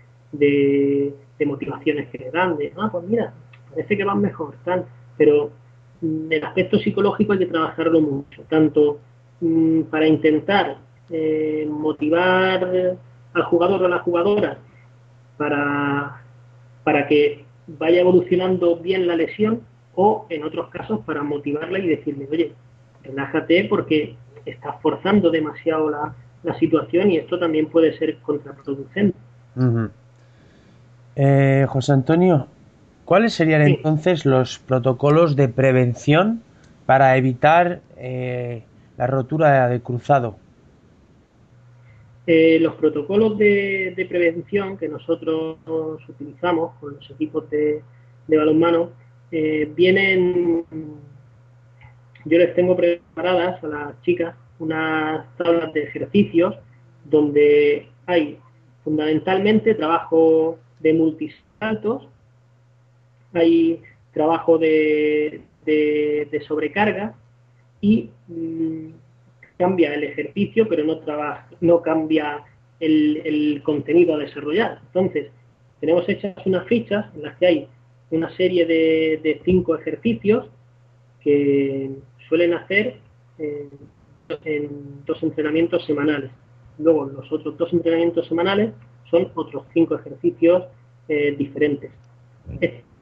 motivaciones 1.47 2.09
que 2.11 2.19
le 2.19 2.31
dan, 2.31 2.57
de, 2.57 2.73
ah, 2.77 2.89
pues 2.93 3.05
mira, 3.05 3.33
parece 3.71 3.97
que 3.97 4.05
van 4.05 4.21
mejor, 4.21 4.55
tal, 4.65 4.85
pero 5.17 5.51
mm, 6.01 6.33
el 6.33 6.45
aspecto 6.45 6.79
psicológico 6.79 7.33
hay 7.33 7.39
que 7.39 7.47
trabajarlo 7.47 8.01
mucho, 8.01 8.43
tanto 8.49 8.99
mm, 9.41 9.83
para 9.83 10.07
intentar 10.07 10.77
eh, 11.09 11.67
motivar 11.71 12.99
al 13.33 13.43
jugador 13.45 13.83
o 13.83 13.87
a 13.87 13.89
la 13.89 13.99
jugadora 14.01 14.59
para, 15.41 16.21
para 16.85 17.07
que 17.07 17.47
vaya 17.67 18.03
evolucionando 18.03 18.77
bien 18.77 19.07
la 19.07 19.17
lesión 19.17 19.63
o 19.95 20.27
en 20.29 20.45
otros 20.45 20.69
casos 20.69 21.01
para 21.07 21.23
motivarla 21.23 21.79
y 21.79 21.89
decirle, 21.89 22.29
oye, 22.31 22.53
relájate 23.03 23.65
porque 23.65 24.17
estás 24.45 24.75
forzando 24.83 25.31
demasiado 25.31 25.89
la, 25.89 26.15
la 26.43 26.59
situación 26.59 27.11
y 27.11 27.17
esto 27.17 27.39
también 27.39 27.71
puede 27.71 27.97
ser 27.97 28.19
contraproducente. 28.19 29.17
Eh, 31.17 31.65
José 31.71 31.93
Antonio, 31.93 32.47
¿cuáles 33.07 33.33
serían 33.33 33.63
entonces 33.63 34.27
los 34.27 34.59
protocolos 34.59 35.37
de 35.37 35.49
prevención 35.49 36.43
para 36.85 37.17
evitar 37.17 37.81
eh, 37.97 38.65
la 38.99 39.07
rotura 39.07 39.69
de 39.69 39.81
cruzado? 39.81 40.37
Eh, 42.33 42.61
los 42.61 42.75
protocolos 42.75 43.37
de, 43.39 44.07
prevención 44.09 44.77
que 44.77 44.89
nosotros 44.89 45.59
utilizamos 46.09 46.77
con 46.79 46.95
los 46.95 47.11
equipos 47.11 47.51
de, 47.51 47.83
balonmano 48.29 48.93
vienen, 49.33 50.65
yo 52.25 52.39
les 52.39 52.55
tengo 52.55 52.77
preparadas 52.77 53.65
a 53.65 53.67
las 53.67 54.03
chicas 54.03 54.37
unas 54.61 55.27
tablas 55.39 55.73
de 55.73 55.83
ejercicios 55.83 56.55
donde 57.05 57.89
hay 58.07 58.39
fundamentalmente 58.85 59.75
trabajo 59.75 60.57
de 60.79 60.95
multisaltos, 60.95 62.07
hay 63.33 63.83
trabajo 64.13 64.57
de, 64.57 65.43
de, 65.65 66.45
sobrecarga 66.47 67.13
y 67.81 68.11
mm, 68.29 68.91
cambia 69.61 69.93
el 69.93 70.05
ejercicio, 70.05 70.67
pero 70.67 70.85
no, 70.85 71.01
trabaja, 71.01 71.47
no 71.61 71.83
cambia 71.83 72.43
el, 72.81 73.61
contenido 73.63 74.15
a 74.15 74.19
desarrollar. 74.19 74.81
Entonces, 74.87 75.31
tenemos 75.81 76.09
hechas 76.09 76.35
unas 76.47 76.67
fichas 76.67 77.15
en 77.15 77.23
las 77.23 77.37
que 77.37 77.47
hay 77.47 77.69
una 78.11 78.35
serie 78.37 78.65
de, 78.65 79.43
cinco 79.45 79.77
ejercicios 79.77 80.49
que 81.21 81.91
suelen 82.27 82.55
hacer 82.55 82.97
eh, 83.39 83.69
en 84.47 85.05
dos 85.05 85.23
entrenamientos 85.23 85.85
semanales. 85.85 86.31
Luego, 86.79 87.05
los 87.05 87.31
otros 87.31 87.59
dos 87.59 87.71
entrenamientos 87.75 88.27
semanales 88.29 88.71
son 89.11 89.31
otros 89.35 89.65
cinco 89.75 89.97
ejercicios 89.97 90.65
eh, 91.09 91.35
diferentes. 91.37 91.91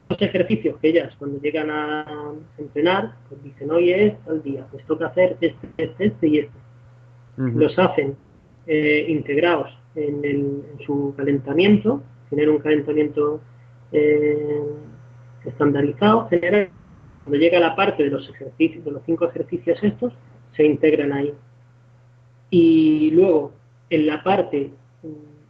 Estos 0.09 0.27
ejercicios 0.27 0.79
que 0.79 0.89
ellas, 0.89 1.13
cuando 1.19 1.39
llegan 1.39 1.69
a 1.69 2.33
entrenar, 2.57 3.13
pues 3.29 3.43
dicen, 3.43 3.69
hoy 3.69 3.91
es 3.91 4.19
tal 4.25 4.41
día, 4.41 4.65
pues 4.71 4.83
toca 4.87 5.05
hacer 5.05 5.37
este, 5.39 5.67
este, 5.77 6.05
este 6.05 6.27
y 6.27 6.39
este. 6.39 6.57
Los 7.37 7.77
hacen 7.77 8.17
eh, 8.65 9.05
integrados 9.07 9.69
en, 9.95 10.63
su 10.85 11.13
calentamiento, 11.15 12.01
tener 12.29 12.49
un 12.49 12.57
calentamiento 12.57 13.39
eh, 13.91 14.61
estandarizados, 15.45 16.29
generales. 16.29 16.69
Cuando 17.23 17.37
llega 17.37 17.59
la 17.59 17.75
parte 17.75 18.03
de 18.03 18.09
los 18.09 18.27
ejercicios, 18.29 18.83
de 18.83 18.91
los 18.91 19.03
cinco 19.05 19.25
ejercicios 19.25 19.77
estos, 19.83 20.11
se 20.55 20.65
integran 20.65 21.13
ahí. 21.13 21.33
Y 22.49 23.11
luego, 23.11 23.53
en 23.91 24.07
la 24.07 24.23
parte 24.23 24.71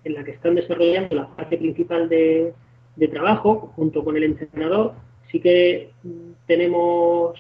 en 0.04 0.14
la 0.14 0.24
que 0.24 0.32
están 0.32 0.56
desarrollando 0.56 1.16
la 1.16 1.30
parte 1.36 1.58
principal 1.58 2.10
de, 2.10 2.54
de 3.00 3.08
trabajo, 3.08 3.72
junto 3.78 4.04
con 4.04 4.18
el 4.18 4.24
entrenador, 4.24 4.94
sí 5.32 5.40
que 5.40 5.92
tenemos 6.46 7.40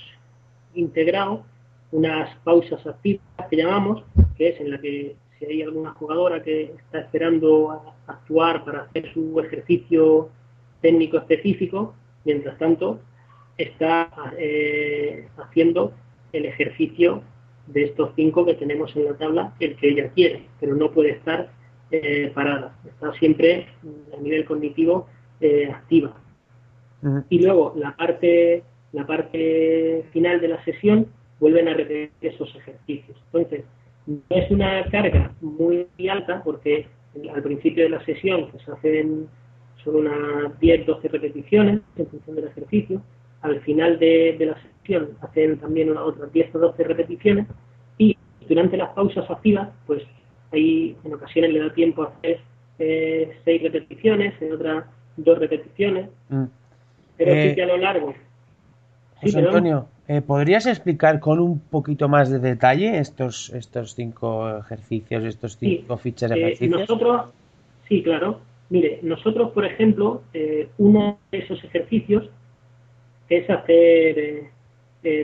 integrado 0.73 1.43
unas 1.91 2.33
pausas 2.45 2.85
activas 2.87 3.21
que 3.49 3.57
llamamos, 3.57 4.03
que 4.37 4.49
es 4.49 4.61
en 4.61 4.71
la 4.71 4.79
que 4.79 5.17
si 5.37 5.45
hay 5.45 5.61
alguna 5.61 5.91
jugadora 5.91 6.41
que 6.41 6.75
está 6.77 6.99
esperando 6.99 7.71
a 7.71 7.95
actuar 8.07 8.63
para 8.63 8.83
hacer 8.83 9.11
su 9.13 9.37
ejercicio 9.39 10.29
técnico 10.81 11.17
específico, 11.17 11.93
mientras 12.23 12.57
tanto 12.57 13.01
está 13.57 14.09
eh, 14.37 15.27
haciendo 15.37 15.91
el 16.31 16.45
ejercicio 16.45 17.21
de 17.67 17.83
estos 17.83 18.11
cinco 18.15 18.45
que 18.45 18.53
tenemos 18.53 18.95
en 18.95 19.05
la 19.05 19.17
tabla, 19.17 19.53
el 19.59 19.75
que 19.75 19.89
ella 19.89 20.09
quiere, 20.13 20.45
pero 20.59 20.75
no 20.75 20.91
puede 20.91 21.11
estar 21.11 21.51
eh, 21.91 22.31
parada, 22.33 22.77
está 22.87 23.11
siempre 23.19 23.67
a 24.17 24.21
nivel 24.21 24.45
cognitivo 24.45 25.07
eh, 25.41 25.69
activa. 25.71 26.13
Y 27.29 27.39
luego 27.41 27.73
la 27.77 27.95
parte, 27.95 28.63
la 28.91 29.07
parte 29.07 30.05
final 30.11 30.41
de 30.41 30.47
la 30.49 30.63
sesión 30.65 31.07
vuelven 31.39 31.67
a 31.69 31.73
repetir 31.73 32.11
esos 32.21 32.53
ejercicios. 32.55 33.17
Entonces, 33.27 33.63
no 34.05 34.21
es 34.29 34.51
una 34.51 34.83
carga 34.89 35.31
muy 35.41 35.87
alta 36.09 36.41
porque 36.43 36.87
al 37.33 37.43
principio 37.43 37.83
de 37.83 37.89
la 37.89 38.03
sesión 38.05 38.49
pues 38.51 38.67
hacen 38.69 39.27
solo 39.83 39.99
unas 39.99 40.59
10-12 40.59 41.01
repeticiones 41.09 41.81
en 41.95 42.07
función 42.07 42.35
del 42.35 42.47
ejercicio. 42.47 43.01
Al 43.41 43.61
final 43.61 43.99
de, 43.99 44.35
la 44.39 44.61
sesión 44.61 45.17
hacen 45.21 45.57
también 45.59 45.89
unas 45.89 46.03
otras 46.03 46.31
10 46.33 46.55
o 46.55 46.59
12 46.59 46.83
repeticiones 46.83 47.47
y 47.97 48.17
durante 48.47 48.77
las 48.77 48.89
pausas 48.89 49.29
activas 49.29 49.69
pues 49.85 50.03
ahí 50.51 50.97
en 51.03 51.13
ocasiones 51.13 51.53
le 51.53 51.59
da 51.59 51.73
tiempo 51.73 52.03
a 52.03 52.07
hacer 52.07 52.39
eh, 52.79 53.37
6 53.45 53.63
repeticiones, 53.63 54.41
en 54.41 54.53
otras 54.53 54.85
2 55.23 55.39
repeticiones. 55.39 56.09
Mm. 56.29 56.45
Pero 57.17 57.31
sí 57.33 57.37
eh, 57.39 57.55
que 57.55 57.63
a 57.63 57.67
lo 57.67 57.77
largo. 57.77 58.13
José 59.21 59.39
Antonio, 59.39 59.87
eh, 60.07 60.21
¿podrías 60.21 60.65
explicar 60.65 61.19
con 61.19 61.39
un 61.39 61.59
poquito 61.59 62.07
más 62.07 62.29
de 62.29 62.39
detalle 62.39 62.99
estos, 62.99 63.49
estos 63.49 63.95
cinco 63.95 64.59
ejercicios, 64.59 65.25
estos 65.25 65.57
cinco 65.57 65.97
sí, 65.97 66.03
fichas 66.03 66.29
de 66.29 66.37
eh, 66.37 66.41
ejercicios? 66.43 66.79
nosotros, 66.79 67.25
sí, 67.87 68.01
claro. 68.01 68.39
Mire, 68.69 68.99
nosotros, 69.01 69.51
por 69.51 69.65
ejemplo, 69.65 70.21
uno 70.77 71.17
de 71.31 71.37
esos 71.39 71.61
ejercicios 71.63 72.29
es 73.27 73.49
hacer, 73.49 74.51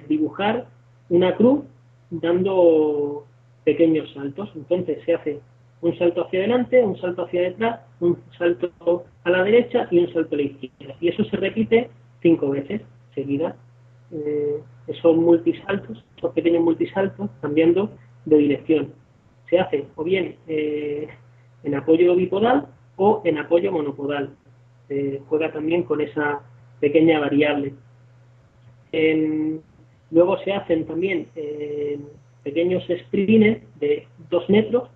dibujar 0.08 0.66
una 1.10 1.36
cruz 1.36 1.64
dando 2.10 3.26
pequeños 3.64 4.12
saltos. 4.14 4.50
Entonces 4.56 5.00
se 5.06 5.14
hace 5.14 5.40
un 5.82 5.98
salto 5.98 6.26
hacia 6.26 6.40
adelante, 6.40 6.84
un 6.84 7.00
salto 7.00 7.26
hacia 7.26 7.42
detrás, 7.42 7.82
un 8.00 8.18
salto 8.38 9.06
a 9.24 9.30
la 9.30 9.44
derecha 9.44 9.88
y 9.92 10.00
un 10.00 10.14
salto 10.14 10.36
a 10.36 10.38
la 10.38 10.44
izquierda. 10.44 10.96
Y 11.00 11.10
eso 11.10 11.24
se 11.26 11.38
repite 11.38 11.90
cinco 12.22 12.50
veces 12.50 12.82
seguidas. 13.14 13.56
Eh, 14.12 14.62
esos 14.88 15.18
multisaltos, 15.18 16.04
esos 16.18 16.34
pequeños 16.34 16.64
multisaltos, 16.64 17.30
cambiando 17.42 17.90
de 18.26 18.38
dirección. 18.38 18.94
Se 19.50 19.60
hace 19.60 19.86
o 19.96 20.04
bien 20.04 20.36
eh, 20.48 21.08
en 21.64 21.76
apoyo 21.76 22.16
bipodal 22.16 22.68
o 22.98 23.22
en 23.26 23.38
apoyo 23.38 23.72
monopodal. 23.72 24.36
Se 24.88 25.22
juega 25.28 25.52
también 25.52 25.84
con 25.84 26.02
esa 26.02 26.42
pequeña 26.80 27.20
variable. 27.20 27.74
luego 30.12 30.38
se 30.44 30.54
hacen 30.54 30.86
también 30.86 31.28
pequeños 32.44 32.84
sprints 32.84 33.62
de 33.80 34.08
dos 34.30 34.48
metros 34.50 34.90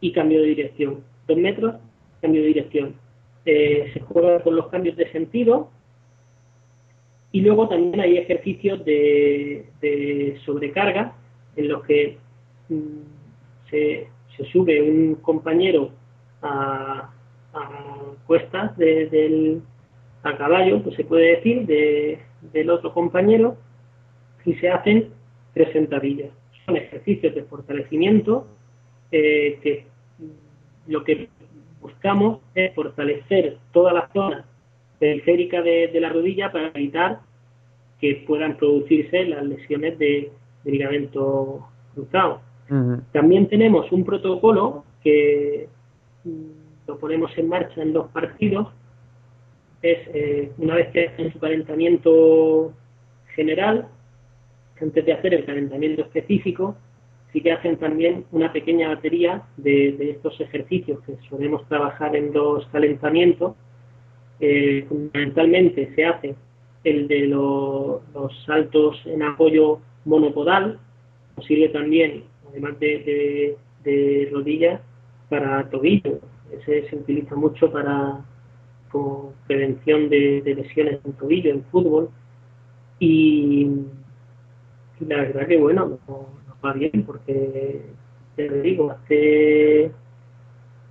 y 0.00 0.12
cambio 0.12 0.40
de 0.40 0.48
dirección. 0.48 1.04
Dos 1.28 1.36
metros, 1.36 1.74
cambio 2.22 2.40
de 2.40 2.48
dirección. 2.48 2.94
Eh, 3.44 3.90
se 3.92 4.00
juega 4.00 4.40
con 4.42 4.56
los 4.56 4.68
cambios 4.68 4.96
de 4.96 5.10
sentido 5.10 5.68
y 7.32 7.40
luego 7.40 7.68
también 7.68 8.00
hay 8.00 8.16
ejercicios 8.18 8.84
de, 8.84 9.66
sobrecarga 10.46 11.14
en 11.56 11.68
los 11.68 11.82
que 11.84 12.18
mm, 12.68 13.68
se, 13.68 14.08
sube 14.52 14.80
un 14.80 15.16
compañero 15.16 15.90
a, 16.42 17.10
cuestas 18.26 18.76
del, 18.78 19.60
a 20.22 20.36
caballo, 20.36 20.82
pues 20.82 20.96
se 20.96 21.04
puede 21.04 21.36
decir, 21.36 21.66
del 22.52 22.70
otro 22.70 22.94
compañero 22.94 23.56
y 24.44 24.54
se 24.54 24.70
hacen 24.70 25.10
tres 25.52 25.70
sentadillas. 25.72 26.30
Son 26.64 26.76
ejercicios 26.76 27.34
de 27.34 27.42
fortalecimiento 27.44 28.46
eh, 29.10 29.58
que 29.62 29.86
lo 30.86 31.04
que 31.04 31.28
buscamos 32.02 32.40
es 32.56 32.74
fortalecer 32.74 33.58
toda 33.72 33.92
la 33.92 34.08
zona 34.12 34.44
periférica 34.98 35.62
de, 35.62 35.88
la 36.00 36.08
rodilla 36.08 36.50
para 36.50 36.68
evitar 36.74 37.20
que 38.00 38.24
puedan 38.26 38.56
producirse 38.56 39.24
las 39.24 39.44
lesiones 39.44 39.98
de, 39.98 40.32
ligamento 40.64 41.66
cruzado. 41.94 42.40
También 43.12 43.48
tenemos 43.48 43.90
un 43.92 44.04
protocolo 44.04 44.84
que 45.02 45.68
mm, 46.24 46.88
lo 46.88 46.98
ponemos 46.98 47.36
en 47.36 47.48
marcha 47.48 47.82
en 47.82 47.92
los 47.92 48.08
partidos. 48.10 48.68
Es 49.82 49.98
eh, 50.14 50.52
una 50.58 50.76
vez 50.76 50.88
que 50.92 51.08
hacen 51.08 51.32
su 51.32 51.38
calentamiento 51.38 52.72
general, 53.34 53.88
antes 54.80 55.04
de 55.04 55.12
hacer 55.12 55.34
el 55.34 55.44
calentamiento 55.44 56.02
específico, 56.02 56.76
sí 57.32 57.40
que 57.40 57.52
hacen 57.52 57.76
también 57.78 58.24
una 58.30 58.52
pequeña 58.52 58.88
batería 58.88 59.42
de, 59.56 60.10
estos 60.10 60.38
ejercicios 60.40 61.00
que 61.04 61.16
solemos 61.28 61.66
trabajar 61.68 62.14
en 62.14 62.32
los 62.32 62.66
calentamientos. 62.68 63.54
Eh, 64.40 64.84
fundamentalmente 64.88 65.94
se 65.94 66.04
hace 66.04 66.34
el 66.84 67.08
de 67.08 67.26
los 67.26 68.02
saltos 68.44 69.00
en 69.06 69.22
apoyo 69.22 69.80
monopodal, 70.04 70.78
sirve 71.46 71.68
también, 71.68 72.24
además 72.50 72.78
de, 72.80 73.56
rodillas, 74.32 74.80
para 75.28 75.68
tobillo. 75.70 76.18
Ese 76.52 76.88
se 76.88 76.96
utiliza 76.96 77.34
mucho 77.34 77.72
para 77.72 78.24
prevención 79.46 80.10
de, 80.10 80.42
lesiones 80.44 81.00
en 81.04 81.12
tobillo, 81.14 81.50
en 81.50 81.64
fútbol. 81.64 82.10
Y, 82.98 83.70
la 85.00 85.16
verdad 85.16 85.46
que 85.46 85.56
bueno, 85.56 85.98
va 86.64 86.72
bien 86.72 87.04
porque, 87.06 87.82
te 88.36 88.62
digo, 88.62 88.90
hace 88.90 89.90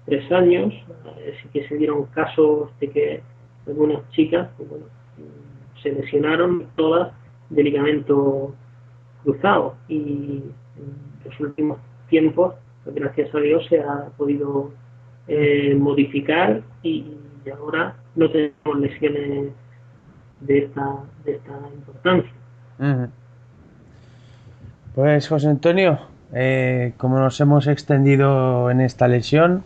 tres 0.05 0.31
años 0.31 0.73
eh, 1.17 1.35
sí 1.41 1.49
que 1.53 1.67
se 1.67 1.75
dieron 1.75 2.05
casos 2.07 2.69
de 2.79 2.89
que 2.89 3.21
algunas 3.67 4.07
chicas 4.11 4.49
pues, 4.57 4.69
bueno, 4.69 4.85
se 5.81 5.91
lesionaron 5.91 6.67
todas 6.75 7.13
de 7.49 7.63
ligamento 7.63 8.53
cruzado 9.23 9.75
y 9.87 10.43
en 10.77 11.29
los 11.29 11.39
últimos 11.39 11.79
tiempos, 12.09 12.55
pues, 12.83 12.95
gracias 12.95 13.33
a 13.33 13.39
Dios, 13.39 13.65
se 13.67 13.79
ha 13.79 14.09
podido 14.17 14.71
eh, 15.27 15.75
modificar 15.75 16.61
y, 16.83 17.17
ahora 17.57 17.95
no 18.15 18.29
tenemos 18.29 18.79
lesiones 18.79 19.51
de 20.41 20.57
esta, 20.59 21.03
de 21.25 21.31
esta 21.33 21.53
importancia. 21.73 22.31
Pues 24.93 25.29
José 25.29 25.47
Antonio, 25.47 25.99
eh, 26.33 26.91
como 26.97 27.17
nos 27.17 27.39
hemos 27.39 27.67
extendido 27.67 28.69
en 28.69 28.81
esta 28.81 29.07
lesión, 29.07 29.63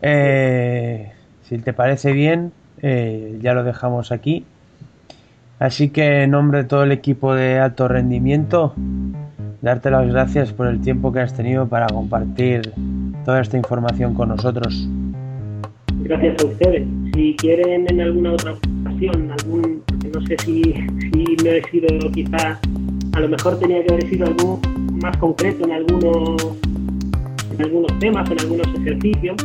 eh, 0.00 1.12
si 1.42 1.58
te 1.58 1.74
parece 1.74 2.12
bien, 2.12 2.52
eh, 2.80 3.38
ya 3.42 3.52
lo 3.52 3.64
dejamos 3.64 4.12
aquí. 4.12 4.46
Así 5.58 5.90
que 5.90 6.22
en 6.22 6.30
nombre 6.30 6.62
de 6.62 6.64
todo 6.64 6.84
el 6.84 6.92
equipo 6.92 7.34
de 7.34 7.58
alto 7.58 7.86
rendimiento, 7.86 8.72
darte 9.60 9.90
las 9.90 10.08
gracias 10.08 10.54
por 10.54 10.68
el 10.68 10.80
tiempo 10.80 11.12
que 11.12 11.20
has 11.20 11.34
tenido 11.34 11.68
para 11.68 11.86
compartir 11.88 12.72
toda 13.26 13.42
esta 13.42 13.58
información 13.58 14.14
con 14.14 14.30
nosotros. 14.30 14.88
Gracias 16.02 16.42
a 16.42 16.46
ustedes. 16.46 16.88
Si 17.12 17.36
quieren 17.36 17.86
en 17.90 18.00
alguna 18.00 18.32
otra 18.32 18.52
ocasión, 18.52 19.30
algún, 19.32 19.82
no 20.14 20.26
sé 20.26 20.36
si, 20.38 20.62
si 20.62 21.36
me 21.44 21.58
he 21.58 21.64
sido 21.70 22.10
quizás 22.10 22.58
a 23.12 23.20
lo 23.20 23.28
mejor 23.28 23.58
tenía 23.58 23.84
que 23.84 23.92
haber 23.92 24.08
sido 24.08 24.26
algo 24.26 24.60
más 25.02 25.16
concreto 25.18 25.64
en 25.64 25.72
algunos, 25.72 26.56
en 27.52 27.64
algunos 27.64 27.98
temas, 27.98 28.30
en 28.30 28.40
algunos 28.40 28.66
ejercicios. 28.74 29.36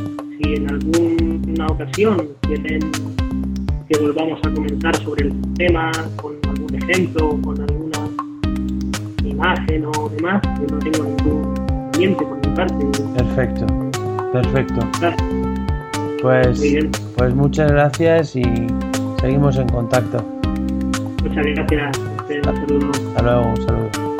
Si 0.41 0.53
en 0.53 0.69
alguna 0.69 1.67
ocasión 1.67 2.27
quieren 2.41 2.79
que 3.89 3.99
volvamos 3.99 4.39
a 4.43 4.53
comentar 4.53 4.95
sobre 4.97 5.27
el 5.27 5.53
tema 5.55 5.91
con 6.21 6.35
algún 6.47 6.75
ejemplo, 6.75 7.39
con 7.41 7.61
alguna 7.61 8.09
imagen 9.23 9.85
o 9.85 10.09
demás, 10.09 10.41
yo 10.59 10.75
no 10.75 10.79
tengo 10.79 11.03
ningún 11.03 11.53
pendiente 11.91 12.25
por 12.25 12.47
mi 12.47 12.55
parte. 12.55 12.85
Perfecto, 13.15 13.65
perfecto. 14.31 14.79
Pues, 16.21 16.59
pues 17.15 17.35
muchas 17.35 17.71
gracias 17.71 18.35
y 18.35 18.43
seguimos 19.21 19.57
en 19.57 19.69
contacto. 19.69 20.23
Muchas 21.23 21.45
gracias. 21.45 22.14
Hasta 22.27 23.21
luego, 23.21 23.49
un 23.49 23.57
saludo. 23.67 24.14